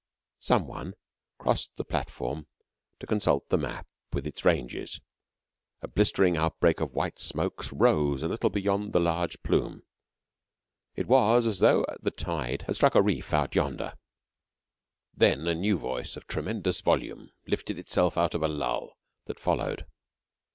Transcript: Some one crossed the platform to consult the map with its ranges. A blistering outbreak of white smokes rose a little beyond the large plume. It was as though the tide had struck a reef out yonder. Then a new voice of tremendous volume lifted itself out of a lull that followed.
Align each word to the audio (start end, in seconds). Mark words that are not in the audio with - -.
Some 0.39 0.65
one 0.67 0.95
crossed 1.37 1.75
the 1.77 1.83
platform 1.85 2.47
to 2.99 3.05
consult 3.05 3.47
the 3.49 3.57
map 3.59 3.85
with 4.11 4.25
its 4.25 4.43
ranges. 4.43 4.99
A 5.83 5.87
blistering 5.87 6.35
outbreak 6.35 6.79
of 6.79 6.95
white 6.95 7.19
smokes 7.19 7.71
rose 7.71 8.23
a 8.23 8.27
little 8.27 8.49
beyond 8.49 8.93
the 8.93 8.99
large 8.99 9.39
plume. 9.43 9.83
It 10.95 11.05
was 11.05 11.45
as 11.45 11.59
though 11.59 11.85
the 12.01 12.09
tide 12.09 12.63
had 12.63 12.77
struck 12.77 12.95
a 12.95 13.01
reef 13.03 13.31
out 13.31 13.53
yonder. 13.53 13.93
Then 15.15 15.45
a 15.47 15.53
new 15.53 15.77
voice 15.77 16.17
of 16.17 16.25
tremendous 16.25 16.81
volume 16.81 17.29
lifted 17.45 17.77
itself 17.77 18.17
out 18.17 18.33
of 18.33 18.41
a 18.41 18.47
lull 18.47 18.97
that 19.27 19.39
followed. 19.39 19.85